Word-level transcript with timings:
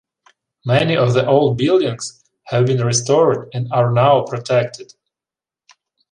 Many 0.65 0.97
of 0.97 1.13
the 1.13 1.27
old 1.27 1.59
buildings 1.59 2.23
have 2.45 2.65
been 2.65 2.83
restored 2.83 3.49
and 3.53 3.71
are 3.71 3.91
now 3.91 4.23
protected. 4.23 4.95